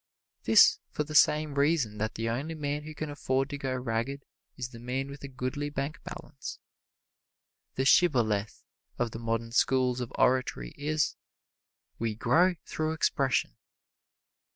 [0.45, 4.25] This for the same reason that the only man who can afford to go ragged
[4.57, 6.57] is the man with a goodly bank balance.
[7.75, 8.63] The shibboleth
[8.97, 11.17] of the modern schools of oratory is,
[11.99, 13.57] "We grow through expression."